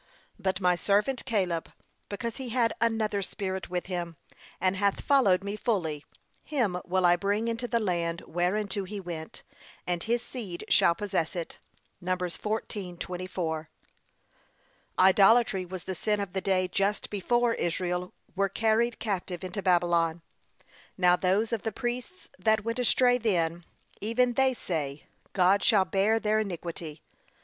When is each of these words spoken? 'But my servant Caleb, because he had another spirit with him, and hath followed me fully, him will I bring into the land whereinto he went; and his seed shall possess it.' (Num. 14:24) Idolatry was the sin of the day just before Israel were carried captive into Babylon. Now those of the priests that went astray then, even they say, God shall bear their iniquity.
'But 0.39 0.59
my 0.59 0.75
servant 0.75 1.25
Caleb, 1.25 1.71
because 2.09 2.37
he 2.37 2.49
had 2.49 2.73
another 2.81 3.21
spirit 3.21 3.69
with 3.69 3.85
him, 3.85 4.17
and 4.59 4.75
hath 4.75 5.01
followed 5.01 5.43
me 5.43 5.55
fully, 5.55 6.03
him 6.43 6.81
will 6.85 7.05
I 7.05 7.15
bring 7.15 7.47
into 7.47 7.67
the 7.67 7.79
land 7.79 8.21
whereinto 8.21 8.85
he 8.85 8.99
went; 8.99 9.43
and 9.85 10.01
his 10.01 10.23
seed 10.23 10.65
shall 10.69 10.95
possess 10.95 11.35
it.' 11.35 11.59
(Num. 12.01 12.17
14:24) 12.17 13.67
Idolatry 14.97 15.65
was 15.67 15.83
the 15.83 15.93
sin 15.93 16.19
of 16.19 16.33
the 16.33 16.41
day 16.41 16.67
just 16.67 17.11
before 17.11 17.53
Israel 17.53 18.11
were 18.35 18.49
carried 18.49 18.97
captive 18.97 19.43
into 19.43 19.61
Babylon. 19.61 20.23
Now 20.97 21.15
those 21.15 21.53
of 21.53 21.61
the 21.61 21.71
priests 21.71 22.27
that 22.39 22.65
went 22.65 22.79
astray 22.79 23.19
then, 23.19 23.65
even 23.99 24.33
they 24.33 24.55
say, 24.55 25.03
God 25.33 25.61
shall 25.63 25.85
bear 25.85 26.19
their 26.19 26.39
iniquity. 26.39 27.03